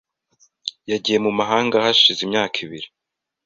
Yagiye 0.91 1.17
mu 1.25 1.31
mahanga 1.39 1.83
hashize 1.85 2.19
imyaka 2.23 2.55
ibiri. 2.65 2.87